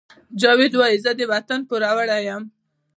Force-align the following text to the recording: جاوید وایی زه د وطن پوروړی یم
جاوید 0.41 0.73
وایی 0.77 0.97
زه 1.03 1.11
د 1.19 1.21
وطن 1.33 1.59
پوروړی 1.69 2.19
یم 2.27 2.43